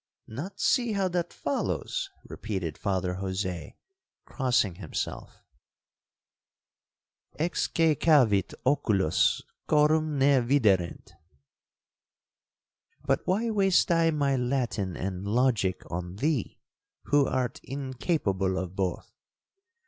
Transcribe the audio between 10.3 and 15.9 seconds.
viderent. But why waste I my Latin and logic